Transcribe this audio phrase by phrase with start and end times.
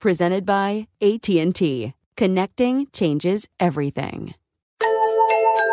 [0.00, 1.92] Presented by AT&T.
[2.16, 4.34] Connecting changes everything.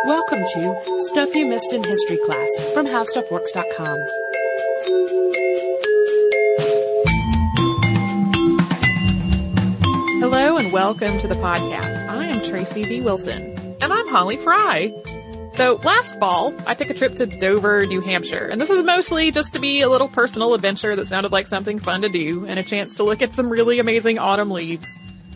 [0.06, 3.97] Welcome to Stuff You Missed in History Class from HowStuffWorks.com.
[10.19, 12.09] Hello and welcome to the podcast.
[12.09, 13.02] I am Tracy V.
[13.02, 13.56] Wilson.
[13.81, 14.94] And I'm Holly Fry.
[15.55, 19.31] So last fall, I took a trip to Dover, New Hampshire, and this was mostly
[19.31, 22.59] just to be a little personal adventure that sounded like something fun to do and
[22.59, 24.85] a chance to look at some really amazing autumn leaves.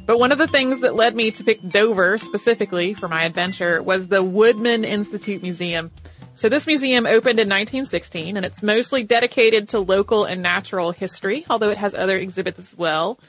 [0.06, 3.82] But one of the things that led me to pick Dover specifically for my adventure
[3.82, 5.90] was the Woodman Institute Museum.
[6.36, 11.46] So this museum opened in 1916 and it's mostly dedicated to local and natural history,
[11.50, 13.22] although it has other exhibits as well.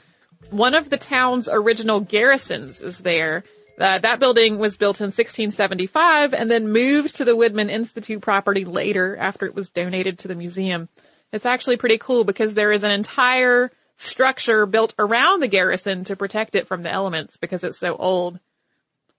[0.49, 3.45] One of the town's original garrisons is there.
[3.77, 8.65] Uh, that building was built in 1675 and then moved to the Woodman Institute property
[8.65, 10.89] later after it was donated to the museum.
[11.31, 16.15] It's actually pretty cool because there is an entire structure built around the garrison to
[16.15, 18.39] protect it from the elements because it's so old.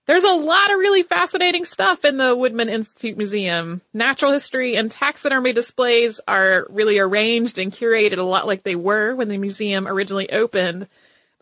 [0.05, 3.81] There's a lot of really fascinating stuff in the Woodman Institute Museum.
[3.93, 9.15] Natural history and taxidermy displays are really arranged and curated a lot like they were
[9.15, 10.89] when the museum originally opened.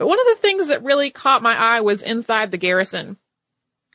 [0.02, 3.18] But one of the things that really caught my eye was inside the garrison,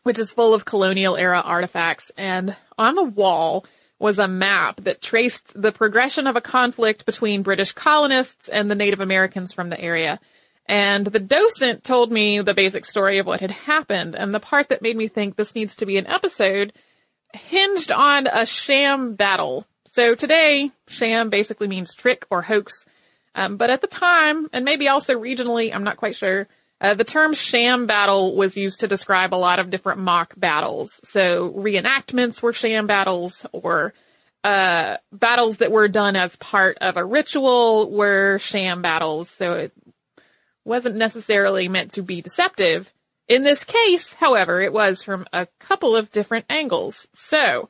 [0.05, 2.13] which is full of colonial era artifacts.
[2.17, 3.67] And on the wall
[3.99, 8.77] was a map that traced the progression of a conflict between British colonists and the
[8.77, 10.21] Native Americans from the area.
[10.67, 14.15] And the docent told me the basic story of what had happened.
[14.15, 16.73] And the part that made me think this needs to be an episode
[17.33, 19.67] hinged on a sham battle.
[19.87, 22.87] So today, sham basically means trick or hoax.
[23.37, 26.49] Um, but at the time, and maybe also regionally, I'm not quite sure,
[26.81, 30.99] uh, the term sham battle was used to describe a lot of different mock battles.
[31.05, 33.93] So reenactments were sham battles or,
[34.43, 39.29] uh, battles that were done as part of a ritual were sham battles.
[39.29, 39.73] So it
[40.65, 42.91] wasn't necessarily meant to be deceptive.
[43.29, 47.07] In this case, however, it was from a couple of different angles.
[47.13, 47.69] So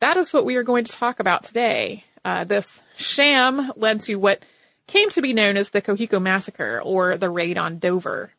[0.00, 2.04] that is what we are going to talk about today.
[2.24, 4.42] Uh, this sham led to what
[4.90, 8.32] came to be known as the Cocheco Massacre or the Raid on Dover.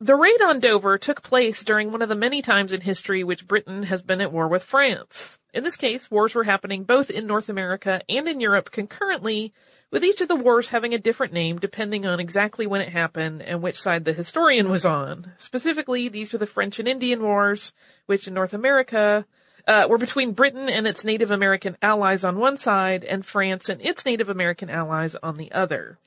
[0.00, 3.46] The raid on Dover took place during one of the many times in history which
[3.46, 5.38] Britain has been at war with France.
[5.54, 9.54] In this case, wars were happening both in North America and in Europe concurrently,
[9.92, 13.40] with each of the wars having a different name depending on exactly when it happened
[13.42, 15.32] and which side the historian was on.
[15.38, 17.72] Specifically, these were the French and Indian Wars,
[18.06, 19.24] which in North America
[19.66, 23.80] uh, were between Britain and its Native American allies on one side and France and
[23.80, 25.98] its Native American allies on the other.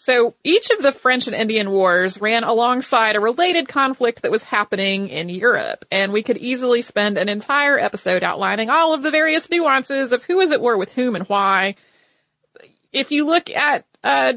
[0.00, 4.44] So each of the French and Indian Wars ran alongside a related conflict that was
[4.44, 9.10] happening in Europe, and we could easily spend an entire episode outlining all of the
[9.10, 11.74] various nuances of who is at war with whom and why.
[12.92, 14.34] If you look at uh,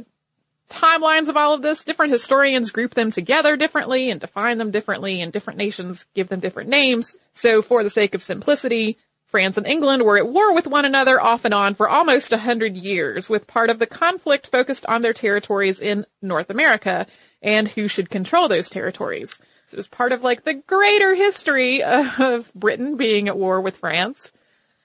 [0.72, 5.22] timelines of all of this, different historians group them together differently and define them differently,
[5.22, 7.16] and different nations give them different names.
[7.34, 8.98] So for the sake of simplicity,
[9.28, 12.38] France and England were at war with one another off and on for almost a
[12.38, 17.08] hundred years, with part of the conflict focused on their territories in North America
[17.42, 19.40] and who should control those territories.
[19.68, 23.78] So it was part of like the greater history of Britain being at war with
[23.78, 24.32] France.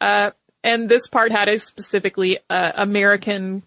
[0.01, 0.31] Uh,
[0.63, 3.65] and this part had a specifically uh, American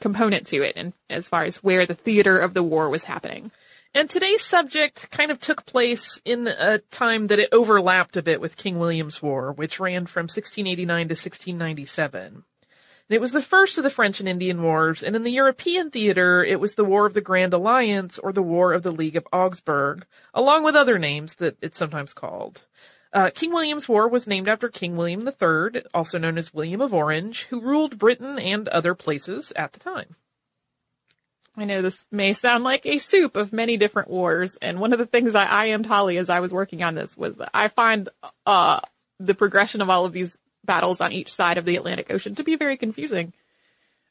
[0.00, 3.50] component to it, and as far as where the theater of the war was happening.
[3.94, 8.40] And today's subject kind of took place in a time that it overlapped a bit
[8.40, 12.44] with King William's War, which ran from 1689 to 1697.
[13.10, 15.90] And it was the first of the French and Indian Wars, and in the European
[15.90, 19.16] theater, it was the War of the Grand Alliance or the War of the League
[19.16, 20.04] of Augsburg,
[20.34, 22.66] along with other names that it's sometimes called.
[23.12, 26.92] Uh, King William's War was named after King William III, also known as William of
[26.92, 30.14] Orange, who ruled Britain and other places at the time.
[31.56, 34.98] I know this may sound like a soup of many different wars, and one of
[34.98, 37.68] the things I, I am Holly as I was working on this was that I
[37.68, 38.08] find
[38.46, 38.80] uh,
[39.18, 42.44] the progression of all of these battles on each side of the Atlantic Ocean to
[42.44, 43.32] be very confusing.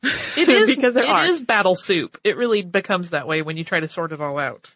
[0.04, 1.26] It is Because there it are.
[1.26, 2.18] is battle soup.
[2.24, 4.70] It really becomes that way when you try to sort it all out.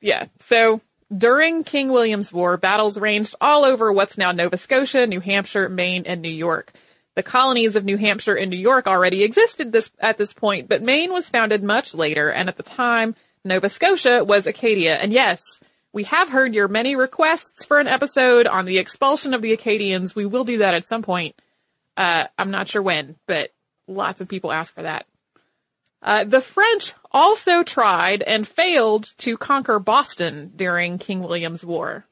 [0.00, 0.26] Yeah.
[0.40, 0.80] So
[1.16, 6.04] during King William's War, battles ranged all over what's now Nova Scotia, New Hampshire, Maine,
[6.06, 6.72] and New York.
[7.16, 10.82] The colonies of New Hampshire and New York already existed this, at this point, but
[10.82, 14.96] Maine was founded much later, and at the time, Nova Scotia was Acadia.
[14.96, 15.40] And yes,
[15.92, 20.14] we have heard your many requests for an episode on the expulsion of the Acadians.
[20.14, 21.34] We will do that at some point.
[21.96, 23.50] Uh, I'm not sure when, but
[23.88, 25.06] lots of people ask for that.
[26.02, 32.06] Uh, the French also tried and failed to conquer Boston during King William's War.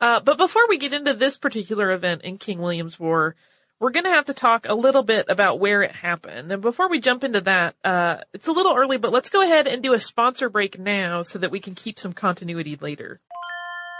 [0.00, 3.36] Uh, but before we get into this particular event in King William's War,
[3.78, 6.52] we're going to have to talk a little bit about where it happened.
[6.52, 9.66] And before we jump into that, uh, it's a little early, but let's go ahead
[9.66, 13.20] and do a sponsor break now so that we can keep some continuity later.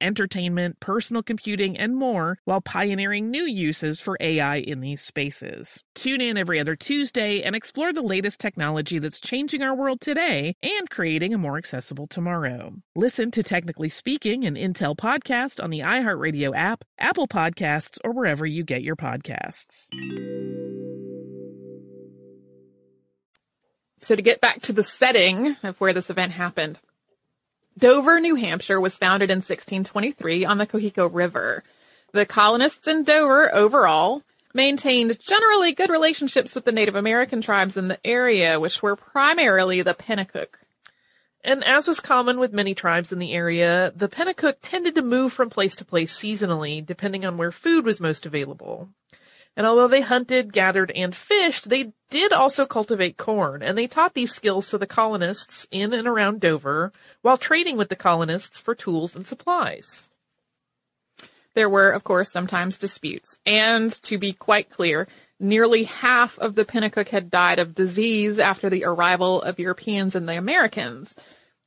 [0.00, 5.82] entertainment, personal computing, and more while pioneering new uses for AI in these spaces.
[5.94, 10.54] Tune in every other Tuesday and explore the latest technology that's changing our world today
[10.62, 12.72] and creating a more accessible tomorrow.
[12.96, 18.46] Listen to Technically Speaking, an Intel podcast on the iHeartRadio app, Apple Podcasts, or wherever
[18.46, 19.88] you get your podcasts.
[24.00, 26.78] So to get back to the setting of where this event happened,
[27.78, 31.62] Dover, New Hampshire was founded in 1623 on the Cocheco River.
[32.12, 37.86] The colonists in Dover overall maintained generally good relationships with the Native American tribes in
[37.86, 40.58] the area, which were primarily the Pennacook.
[41.44, 45.32] And as was common with many tribes in the area, the Pennacook tended to move
[45.32, 48.88] from place to place seasonally, depending on where food was most available.
[49.58, 54.14] And although they hunted, gathered, and fished, they did also cultivate corn, and they taught
[54.14, 58.76] these skills to the colonists in and around Dover while trading with the colonists for
[58.76, 60.12] tools and supplies.
[61.54, 63.40] There were, of course, sometimes disputes.
[63.44, 65.08] And to be quite clear,
[65.40, 70.28] nearly half of the Pennacook had died of disease after the arrival of Europeans and
[70.28, 71.16] the Americans.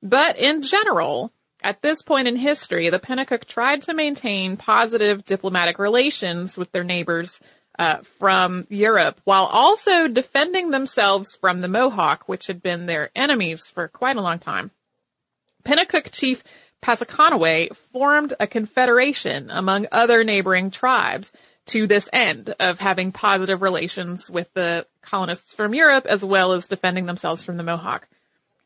[0.02, 5.78] But in general, at this point in history, the Pennacook tried to maintain positive diplomatic
[5.78, 7.42] relations with their neighbors
[7.82, 13.72] uh, from Europe while also defending themselves from the Mohawk, which had been their enemies
[13.72, 14.70] for quite a long time.
[15.66, 16.44] Pennacook chief
[16.84, 21.34] Passaconaway formed a confederation among other neighboring tribes
[21.66, 26.68] to this end of having positive relations with the colonists from Europe as well as
[26.68, 28.08] defending themselves from the Mohawk.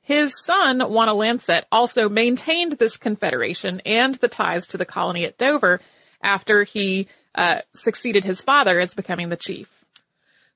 [0.01, 5.79] His son, Wanalancet, also maintained this confederation and the ties to the colony at Dover
[6.21, 9.69] after he uh, succeeded his father as becoming the chief.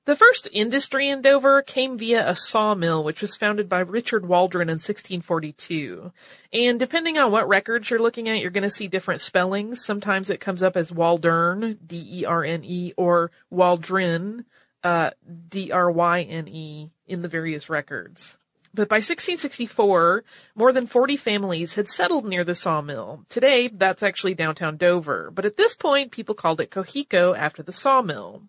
[0.09, 4.67] The first industry in Dover came via a sawmill, which was founded by Richard Waldron
[4.67, 6.11] in 1642.
[6.51, 9.85] And depending on what records you're looking at, you're going to see different spellings.
[9.85, 14.45] Sometimes it comes up as Waldern, D-E-R-N-E, or Waldrin,
[14.83, 15.11] uh,
[15.49, 18.35] D-R-Y-N-E, in the various records.
[18.73, 20.23] But by 1664,
[20.55, 23.25] more than 40 families had settled near the sawmill.
[23.27, 27.73] Today, that's actually downtown Dover, but at this point, people called it Cocheco after the
[27.73, 28.43] sawmill.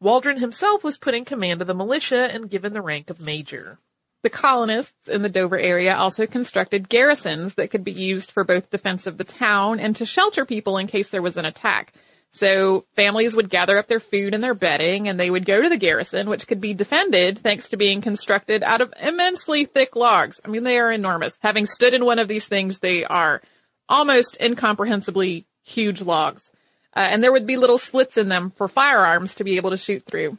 [0.00, 3.78] Waldron himself was put in command of the militia and given the rank of major.
[4.22, 8.70] The colonists in the Dover area also constructed garrisons that could be used for both
[8.70, 11.92] defense of the town and to shelter people in case there was an attack.
[12.32, 15.68] So families would gather up their food and their bedding and they would go to
[15.68, 20.40] the garrison, which could be defended thanks to being constructed out of immensely thick logs.
[20.44, 21.38] I mean, they are enormous.
[21.40, 23.42] Having stood in one of these things, they are
[23.88, 26.52] almost incomprehensibly huge logs.
[26.94, 29.76] Uh, and there would be little slits in them for firearms to be able to
[29.76, 30.38] shoot through.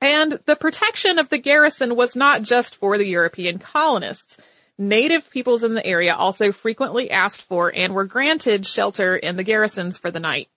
[0.00, 4.36] And the protection of the garrison was not just for the European colonists.
[4.76, 9.44] Native peoples in the area also frequently asked for and were granted shelter in the
[9.44, 10.48] garrisons for the night.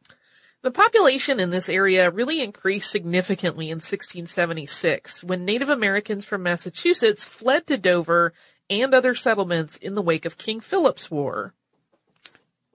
[0.64, 7.24] The population in this area really increased significantly in 1676 when Native Americans from Massachusetts
[7.24, 8.34] fled to Dover
[8.70, 11.54] and other settlements in the wake of King Philip's War.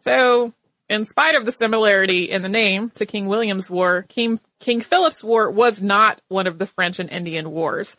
[0.01, 0.55] So,
[0.89, 5.23] in spite of the similarity in the name to King William's War, King, King Philip's
[5.23, 7.97] War was not one of the French and Indian Wars.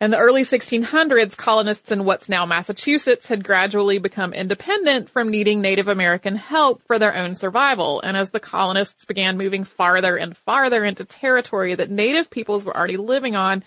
[0.00, 5.60] In the early 1600s, colonists in what's now Massachusetts had gradually become independent from needing
[5.60, 8.00] Native American help for their own survival.
[8.00, 12.74] And as the colonists began moving farther and farther into territory that Native peoples were
[12.74, 13.62] already living on,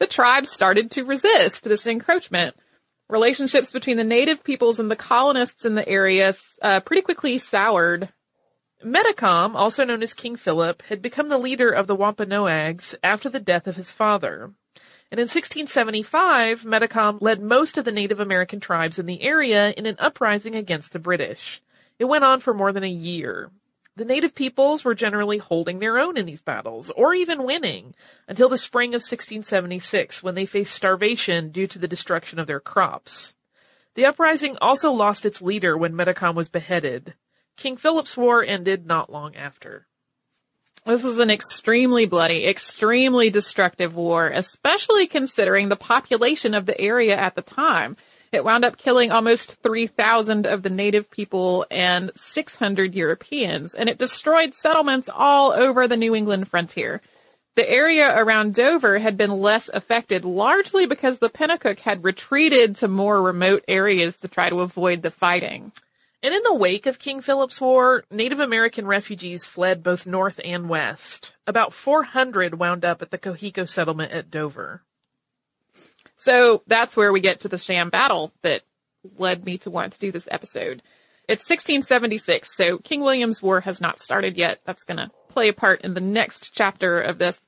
[0.00, 2.56] the tribes started to resist this encroachment.
[3.08, 8.08] Relationships between the Native peoples and the colonists in the area uh, pretty quickly soured.
[8.84, 13.38] Metacom, also known as King Philip, had become the leader of the Wampanoags after the
[13.38, 14.50] death of his father.
[15.10, 19.86] And in 1675, Metacom led most of the Native American tribes in the area in
[19.86, 21.62] an uprising against the British.
[21.98, 23.50] It went on for more than a year.
[23.94, 27.94] The native peoples were generally holding their own in these battles, or even winning,
[28.28, 32.60] until the spring of 1676 when they faced starvation due to the destruction of their
[32.60, 33.34] crops.
[33.94, 37.14] The uprising also lost its leader when Metacom was beheaded.
[37.56, 39.86] King Philip's War ended not long after.
[40.86, 47.16] This was an extremely bloody, extremely destructive war, especially considering the population of the area
[47.16, 47.96] at the time.
[48.30, 53.98] It wound up killing almost 3,000 of the native people and 600 Europeans, and it
[53.98, 57.00] destroyed settlements all over the New England frontier.
[57.56, 62.86] The area around Dover had been less affected largely because the Pennacook had retreated to
[62.86, 65.72] more remote areas to try to avoid the fighting.
[66.22, 70.68] And in the wake of King Philip's War, Native American refugees fled both north and
[70.68, 71.36] west.
[71.46, 74.82] About 400 wound up at the Cocheco settlement at Dover.
[76.16, 78.62] So that's where we get to the sham battle that
[79.18, 80.82] led me to want to do this episode.
[81.28, 84.60] It's 1676, so King William's War has not started yet.
[84.64, 87.38] That's gonna play a part in the next chapter of this.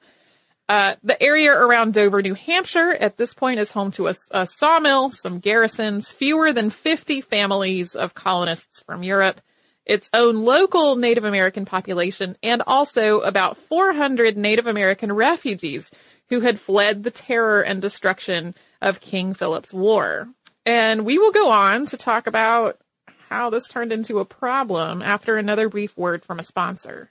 [0.69, 4.47] Uh, the area around Dover, New Hampshire at this point is home to a, a,
[4.47, 9.41] sawmill, some garrisons, fewer than 50 families of colonists from Europe,
[9.87, 15.91] its own local Native American population, and also about 400 Native American refugees
[16.29, 20.29] who had fled the terror and destruction of King Philip's War.
[20.67, 22.79] And we will go on to talk about
[23.31, 27.11] how this turned into a problem after another brief word from a sponsor.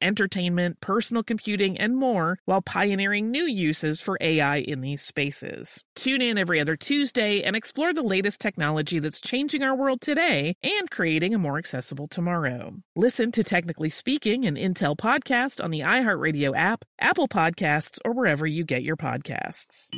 [0.00, 5.84] entertainment, personal computing, and more while pioneering new uses for AI in these spaces.
[5.94, 10.54] Tune in every other Tuesday and explore the latest technology that's changing our world today
[10.62, 12.74] and creating a more accessible tomorrow.
[12.96, 18.46] Listen to Technically Speaking, an Intel podcast on the iHeartRadio app, Apple Podcasts, or wherever
[18.46, 19.88] you get your podcasts.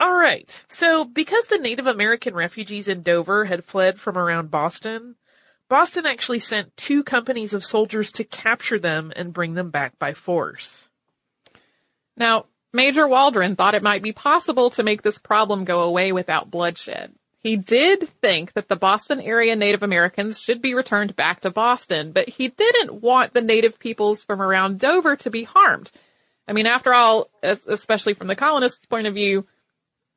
[0.00, 0.64] All right.
[0.68, 5.14] So, because the Native American refugees in Dover had fled from around Boston,
[5.68, 10.12] Boston actually sent two companies of soldiers to capture them and bring them back by
[10.12, 10.88] force.
[12.16, 16.50] Now, Major Waldron thought it might be possible to make this problem go away without
[16.50, 17.12] bloodshed.
[17.38, 22.12] He did think that the Boston area Native Americans should be returned back to Boston,
[22.12, 25.90] but he didn't want the native peoples from around Dover to be harmed.
[26.48, 29.46] I mean, after all, especially from the colonists' point of view,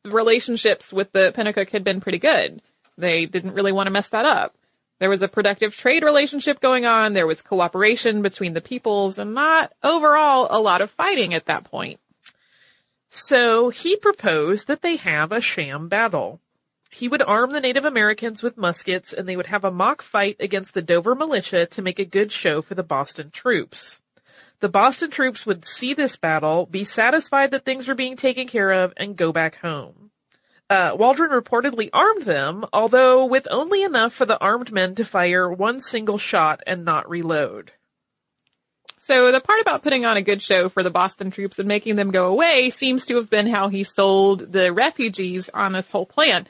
[0.05, 2.61] relationships with the Pennacook had been pretty good.
[2.97, 4.55] They didn't really want to mess that up.
[4.99, 7.13] There was a productive trade relationship going on.
[7.13, 11.63] There was cooperation between the peoples and not overall a lot of fighting at that
[11.63, 11.99] point.
[13.09, 16.41] So he proposed that they have a sham battle.
[16.89, 20.35] He would arm the Native Americans with muskets and they would have a mock fight
[20.39, 24.01] against the Dover militia to make a good show for the Boston troops.
[24.59, 28.71] The Boston troops would see this battle, be satisfied that things were being taken care
[28.71, 30.09] of, and go back home.
[30.69, 35.49] Uh, Waldron reportedly armed them, although with only enough for the armed men to fire
[35.49, 37.71] one single shot and not reload.
[38.99, 41.95] So the part about putting on a good show for the Boston troops and making
[41.95, 46.05] them go away seems to have been how he sold the refugees on this whole
[46.05, 46.45] plan.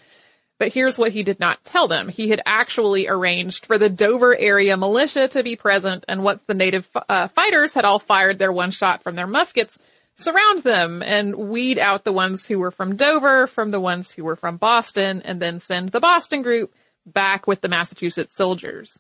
[0.58, 2.10] But here's what he did not tell them.
[2.10, 6.56] He had actually arranged for the Dover area militia to be present and once the
[6.56, 9.78] native uh, fighters had all fired their one shot from their muskets,
[10.18, 14.24] surround them and weed out the ones who were from Dover from the ones who
[14.24, 16.74] were from Boston and then send the Boston group
[17.06, 18.98] back with the Massachusetts soldiers.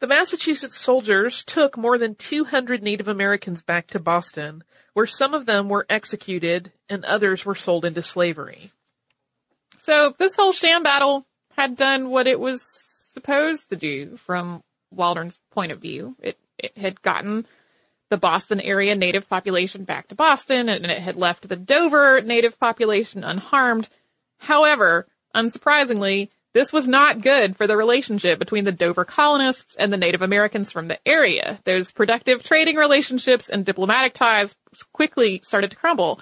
[0.00, 4.64] The Massachusetts soldiers took more than 200 Native Americans back to Boston,
[4.94, 8.70] where some of them were executed and others were sold into slavery.
[9.78, 12.64] So this whole sham battle had done what it was
[13.12, 16.16] supposed to do from Waldron's point of view.
[16.20, 17.46] It, it had gotten
[18.10, 22.58] the Boston area native population back to Boston and it had left the Dover native
[22.58, 23.88] population unharmed.
[24.38, 29.96] However, unsurprisingly, this was not good for the relationship between the Dover colonists and the
[29.96, 31.60] Native Americans from the area.
[31.64, 34.56] Those productive trading relationships and diplomatic ties
[34.92, 36.20] quickly started to crumble.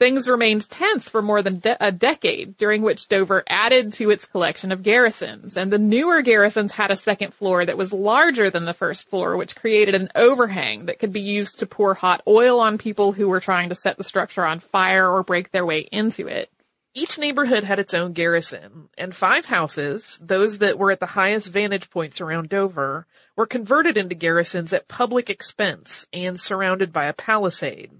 [0.00, 4.24] Things remained tense for more than de- a decade, during which Dover added to its
[4.24, 8.64] collection of garrisons, and the newer garrisons had a second floor that was larger than
[8.64, 12.60] the first floor, which created an overhang that could be used to pour hot oil
[12.60, 15.80] on people who were trying to set the structure on fire or break their way
[15.92, 16.50] into it.
[16.94, 21.48] Each neighborhood had its own garrison, and five houses, those that were at the highest
[21.48, 27.12] vantage points around Dover, were converted into garrisons at public expense and surrounded by a
[27.12, 27.90] palisade.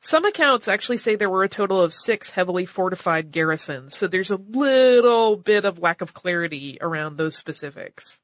[0.00, 4.30] Some accounts actually say there were a total of six heavily fortified garrisons, so there's
[4.30, 8.20] a little bit of lack of clarity around those specifics.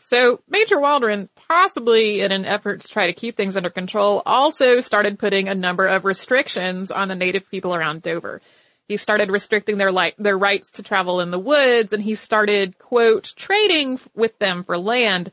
[0.00, 4.80] So Major Waldron, possibly in an effort to try to keep things under control, also
[4.80, 8.40] started putting a number of restrictions on the native people around Dover.
[8.88, 12.78] He started restricting their li- their rights to travel in the woods and he started,
[12.78, 15.30] quote, trading with them for land.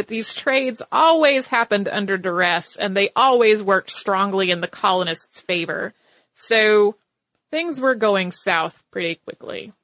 [0.00, 5.40] But these trades always happened under duress and they always worked strongly in the colonists'
[5.40, 5.92] favor.
[6.32, 6.96] So
[7.50, 9.74] things were going south pretty quickly.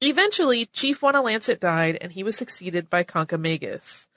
[0.00, 4.08] Eventually, Chief Wanalancet died and he was succeeded by Kancamagus.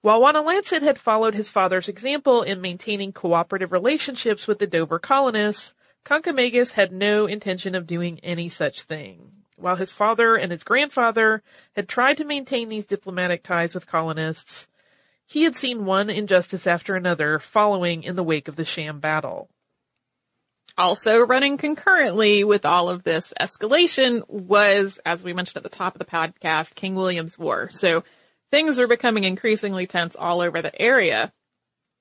[0.00, 5.76] While Wanalancet had followed his father's example in maintaining cooperative relationships with the Dover colonists,
[6.04, 9.30] Kancamagus had no intention of doing any such thing.
[9.54, 11.44] While his father and his grandfather
[11.76, 14.66] had tried to maintain these diplomatic ties with colonists,
[15.26, 19.48] he had seen one injustice after another following in the wake of the sham battle.
[20.76, 25.94] Also running concurrently with all of this escalation was, as we mentioned at the top
[25.94, 27.68] of the podcast, King William's War.
[27.70, 28.04] So
[28.50, 31.32] things were becoming increasingly tense all over the area.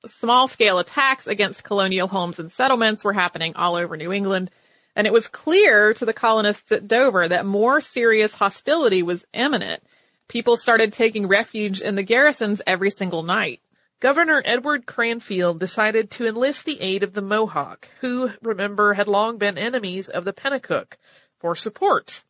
[0.05, 4.51] Small scale attacks against colonial homes and settlements were happening all over New England,
[4.95, 9.83] and it was clear to the colonists at Dover that more serious hostility was imminent.
[10.31, 13.59] People started taking refuge in the garrisons every single night.
[13.99, 19.37] Governor Edward Cranfield decided to enlist the aid of the Mohawk, who, remember, had long
[19.37, 20.97] been enemies of the Pennacook,
[21.41, 22.23] for support.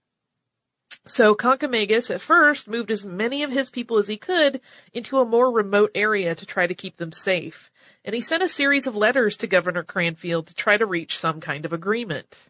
[1.05, 4.61] So Kancamagus at first moved as many of his people as he could
[4.93, 7.69] into a more remote area to try to keep them safe.
[8.03, 11.39] And he sent a series of letters to Governor Cranfield to try to reach some
[11.39, 12.49] kind of agreement.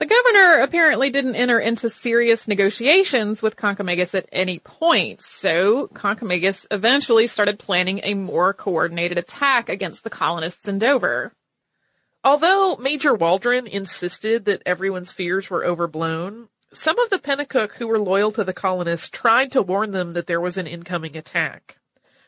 [0.00, 6.66] The governor apparently didn't enter into serious negotiations with Kancamagus at any point, so Kancamagus
[6.70, 11.32] eventually started planning a more coordinated attack against the colonists in Dover.
[12.24, 18.00] Although Major Waldron insisted that everyone's fears were overblown, some of the Pennacook who were
[18.00, 21.76] loyal to the colonists tried to warn them that there was an incoming attack.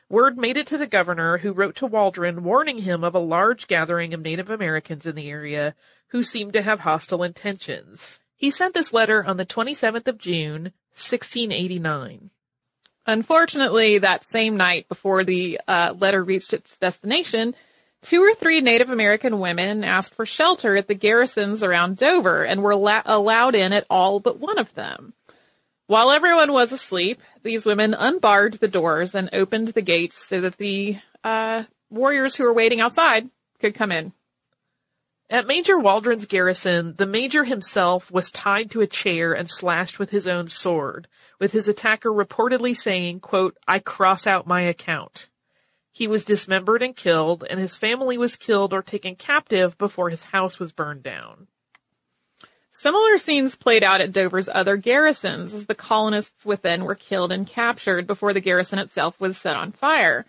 [0.08, 3.66] Word made it to the governor, who wrote to Waldron warning him of a large
[3.66, 5.74] gathering of Native Americans in the area
[6.08, 8.20] who seemed to have hostile intentions.
[8.36, 12.30] He sent this letter on the 27th of June, 1689.
[13.06, 17.54] Unfortunately, that same night before the uh, letter reached its destination,
[18.02, 22.62] two or three Native American women asked for shelter at the garrisons around Dover and
[22.62, 25.14] were la- allowed in at all but one of them.
[25.88, 30.57] While everyone was asleep, these women unbarred the doors and opened the gates so that
[30.57, 34.12] the uh, warriors who were waiting outside could come in.
[35.31, 40.11] At Major Waldron's garrison, the major himself was tied to a chair and slashed with
[40.11, 41.07] his own sword,
[41.40, 45.29] with his attacker reportedly saying, quote, I cross out my account.
[45.92, 50.25] He was dismembered and killed, and his family was killed or taken captive before his
[50.25, 51.49] house was burned down.
[52.78, 57.46] Similar scenes played out at Dover's other garrisons as the colonists within were killed and
[57.46, 60.26] captured before the garrison itself was set on fire.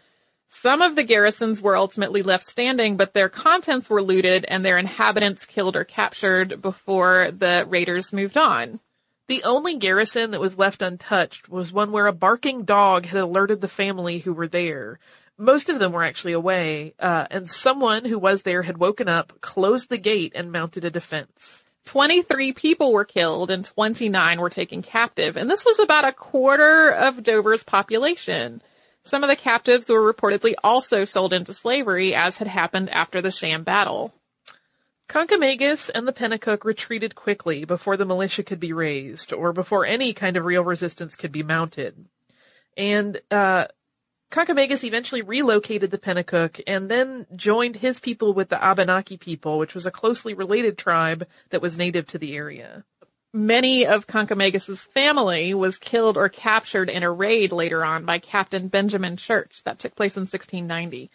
[0.47, 4.77] Some of the garrisons were ultimately left standing, but their contents were looted and their
[4.77, 8.79] inhabitants killed or captured before the raiders moved on.
[9.27, 13.59] The only garrison that was left untouched was one where a barking dog had alerted
[13.59, 14.99] the family who were there.
[15.37, 19.41] Most of them were actually away, uh, and someone who was there had woken up,
[19.41, 21.66] closed the gate, and mounted a defense.
[21.87, 26.89] 23 people were killed and 29 were taken captive, and this was about a quarter
[26.89, 28.61] of Dover's population.
[29.03, 33.31] Some of the captives were reportedly also sold into slavery, as had happened after the
[33.31, 34.13] sham battle.
[35.07, 40.13] Kancamagus and the Pennacook retreated quickly before the militia could be raised, or before any
[40.13, 42.05] kind of real resistance could be mounted.
[42.75, 43.67] And, uh,
[44.29, 49.73] Kancamagus eventually relocated the Pennacook and then joined his people with the Abenaki people, which
[49.73, 52.83] was a closely related tribe that was native to the area.
[53.33, 58.67] Many of Kancamagus's family was killed or captured in a raid later on by Captain
[58.67, 61.09] Benjamin Church that took place in 1690.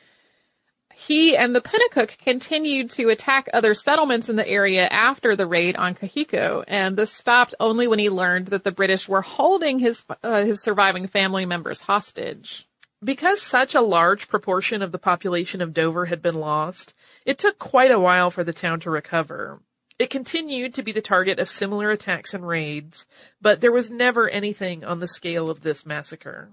[0.95, 5.75] He and the Pennacook continued to attack other settlements in the area after the raid
[5.77, 10.05] on Cocheco, and this stopped only when he learned that the British were holding his
[10.23, 12.69] uh, his surviving family members hostage.
[13.05, 16.95] Because such a large proportion of the population of Dover had been lost,
[17.27, 19.61] it took quite a while for the town to recover.
[19.99, 23.07] It continued to be the target of similar attacks and raids,
[23.41, 26.51] but there was never anything on the scale of this massacre.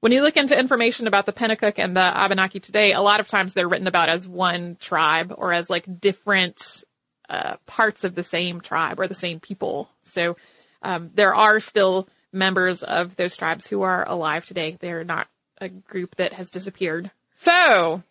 [0.00, 3.28] When you look into information about the Pennacook and the Abenaki today, a lot of
[3.28, 6.84] times they're written about as one tribe or as like different
[7.28, 9.88] uh, parts of the same tribe or the same people.
[10.02, 10.36] So
[10.82, 14.76] um, there are still members of those tribes who are alive today.
[14.80, 15.28] They're not
[15.62, 17.10] a group that has disappeared.
[17.36, 18.02] So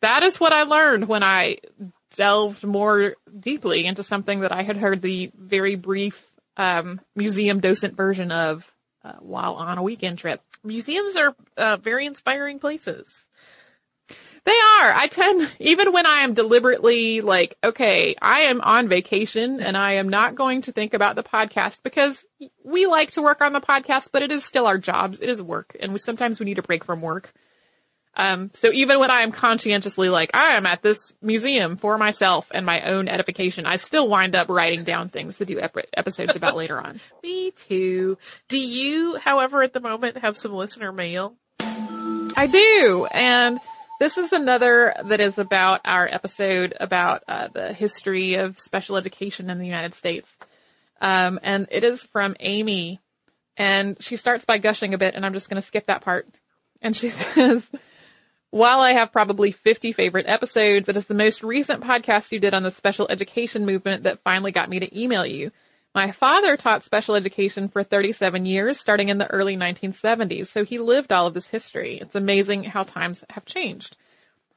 [0.00, 1.58] that is what I learned when I
[2.16, 7.96] delved more deeply into something that I had heard the very brief um, museum docent
[7.96, 8.72] version of
[9.04, 10.42] uh, while on a weekend trip.
[10.64, 13.27] Museums are uh, very inspiring places.
[14.48, 14.94] They are.
[14.94, 19.96] I tend, even when I am deliberately like, okay, I am on vacation and I
[19.96, 22.24] am not going to think about the podcast because
[22.64, 25.20] we like to work on the podcast, but it is still our jobs.
[25.20, 27.30] It is work and we, sometimes we need a break from work.
[28.16, 32.50] Um, so even when I am conscientiously like, I am at this museum for myself
[32.50, 36.36] and my own edification, I still wind up writing down things to do ep- episodes
[36.36, 37.02] about later on.
[37.22, 38.16] Me too.
[38.48, 41.34] Do you, however, at the moment have some listener mail?
[41.60, 43.06] I do.
[43.12, 43.60] And
[43.98, 49.50] this is another that is about our episode about uh, the history of special education
[49.50, 50.30] in the United States.
[51.00, 53.00] Um, and it is from Amy.
[53.56, 56.28] And she starts by gushing a bit, and I'm just going to skip that part.
[56.80, 57.68] And she says,
[58.50, 62.54] while I have probably 50 favorite episodes, it is the most recent podcast you did
[62.54, 65.50] on the special education movement that finally got me to email you.
[65.94, 70.78] My father taught special education for 37 years, starting in the early 1970s, so he
[70.78, 71.98] lived all of this history.
[71.98, 73.96] It's amazing how times have changed.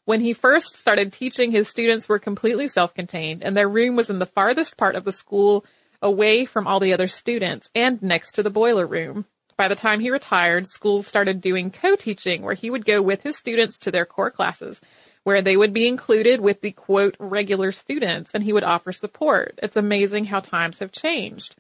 [0.06, 4.20] When he first started teaching, his students were completely self-contained, and their room was in
[4.20, 5.66] the farthest part of the school,
[6.02, 9.26] away from all the other students, and next to the boiler room.
[9.58, 13.38] By the time he retired, schools started doing co-teaching, where he would go with his
[13.38, 14.82] students to their core classes
[15.24, 19.60] where they would be included with the quote regular students and he would offer support.
[19.62, 21.56] It's amazing how times have changed.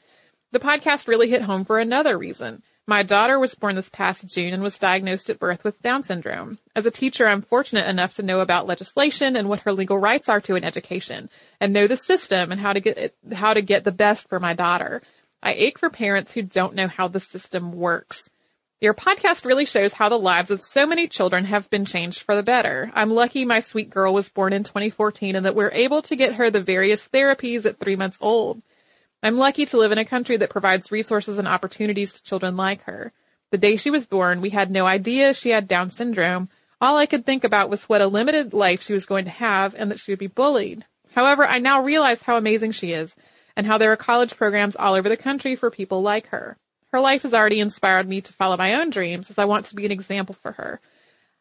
[0.52, 2.64] The podcast really hit home for another reason.
[2.88, 6.58] My daughter was born this past June and was diagnosed at birth with Down syndrome.
[6.76, 10.28] As a teacher, I'm fortunate enough to know about legislation and what her legal rights
[10.28, 13.62] are to an education and know the system and how to get it, how to
[13.62, 15.02] get the best for my daughter.
[15.44, 18.30] I ache for parents who don't know how the system works.
[18.82, 22.36] Your podcast really shows how the lives of so many children have been changed for
[22.36, 22.92] the better.
[22.96, 26.34] I'm lucky my sweet girl was born in 2014 and that we're able to get
[26.34, 28.64] her the various therapies at three months old.
[29.22, 32.82] I'm lucky to live in a country that provides resources and opportunities to children like
[32.86, 33.14] her.
[33.52, 36.50] The day she was born, we had no idea she had Down syndrome.
[36.82, 39.76] All I could think about was what a limited life she was going to have
[39.76, 40.86] and that she would be bullied.
[41.14, 43.16] However, I now realize how amazing she is
[43.56, 46.58] and how there are college programs all over the country for people like her.
[46.92, 49.76] Her life has already inspired me to follow my own dreams as I want to
[49.76, 50.82] be an example for her.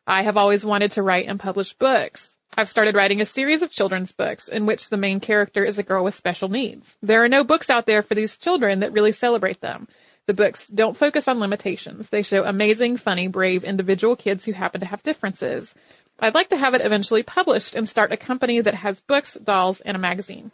[0.06, 2.34] I have always wanted to write and publish books.
[2.56, 5.84] I've started writing a series of children's books in which the main character is a
[5.84, 6.96] girl with special needs.
[7.02, 9.88] There are no books out there for these children that really celebrate them.
[10.26, 12.08] The books don't focus on limitations.
[12.08, 15.74] They show amazing, funny, brave individual kids who happen to have differences.
[16.18, 19.80] I'd like to have it eventually published and start a company that has books, dolls,
[19.80, 20.52] and a magazine.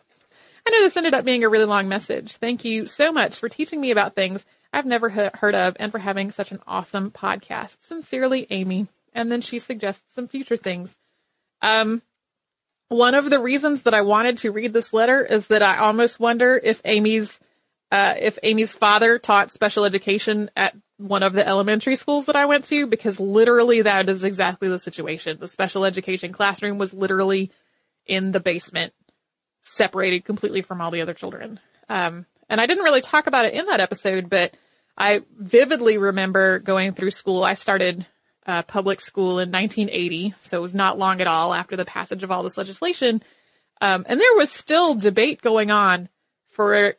[0.67, 2.33] I know this ended up being a really long message.
[2.33, 5.99] Thank you so much for teaching me about things I've never heard of and for
[5.99, 7.77] having such an awesome podcast.
[7.81, 8.89] Sincerely, Amy.
[9.13, 10.95] And then she suggests some future things.
[11.63, 12.03] Um,
[12.89, 16.21] one of the reasons that I wanted to read this letter is that I almost
[16.21, 17.41] wonder if Amy's,
[17.91, 22.47] uh, if Amy's father taught special education at one of the elementary schools that I
[22.47, 25.39] went to, because literally that is exactly the situation.
[25.39, 27.51] The special education classroom was literally
[28.07, 28.93] in the basement,
[29.63, 31.59] separated completely from all the other children.
[31.89, 34.55] Um, and I didn't really talk about it in that episode, but
[34.97, 37.43] I vividly remember going through school.
[37.45, 38.07] I started
[38.47, 42.23] uh, public school in 1980, so it was not long at all after the passage
[42.23, 43.23] of all this legislation.
[43.81, 46.09] Um, and there was still debate going on
[46.51, 46.95] for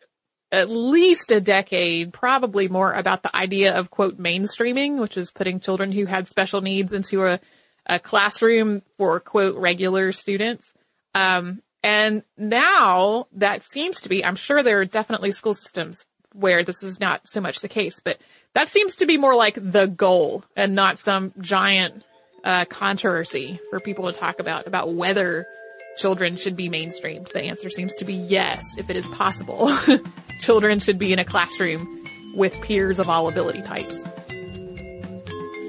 [0.52, 5.60] at least a decade, probably more about the idea of quote mainstreaming, which is putting
[5.60, 7.40] children who had special needs into a,
[7.86, 10.74] a classroom for quote regular students.
[11.16, 16.62] Um, and now that seems to be, I'm sure there are definitely school systems where
[16.62, 18.18] this is not so much the case, but
[18.54, 22.04] that seems to be more like the goal and not some giant
[22.44, 25.48] uh, controversy for people to talk about about whether
[25.96, 27.32] children should be mainstreamed.
[27.32, 29.74] The answer seems to be yes, if it is possible.
[30.42, 33.98] children should be in a classroom with peers of all ability types.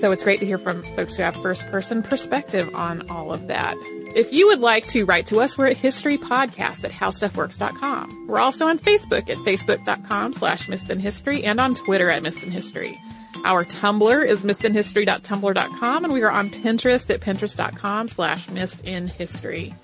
[0.00, 3.46] So it's great to hear from folks who have first person perspective on all of
[3.46, 3.76] that.
[4.14, 8.26] If you would like to write to us, we're at historypodcast at howstuffworks.com.
[8.26, 12.98] We're also on Facebook at facebook.com slash missedinhistory and on Twitter at missedinhistory.
[13.44, 19.74] Our Tumblr is missedinhistory.tumblr.com and we are on Pinterest at pinterest.com slash missedinhistory.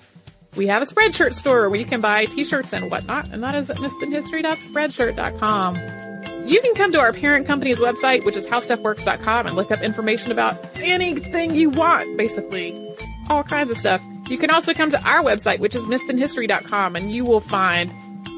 [0.55, 3.69] We have a Spreadshirt store where you can buy t-shirts and whatnot, and that is
[3.69, 5.75] at missedinhistory.spreadshirt.com.
[6.47, 10.31] You can come to our parent company's website, which is howstuffworks.com, and look up information
[10.31, 12.79] about anything you want, basically.
[13.29, 14.01] All kinds of stuff.
[14.29, 17.91] You can also come to our website, which is missedinhistory.com, and you will find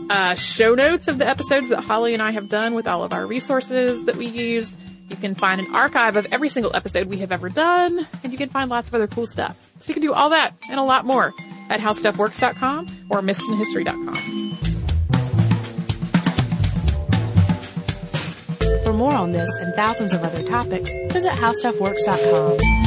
[0.10, 3.14] uh, show notes of the episodes that Holly and I have done with all of
[3.14, 4.76] our resources that we used.
[5.10, 8.38] You can find an archive of every single episode we have ever done, and you
[8.38, 9.56] can find lots of other cool stuff.
[9.80, 11.34] So you can do all that and a lot more
[11.70, 14.16] at howstuffworks.com or missedinhistory.com.
[18.84, 22.87] For more on this and thousands of other topics, visit howstuffworks.com.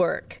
[0.00, 0.40] Network.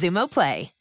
[0.00, 0.79] Xumo Play.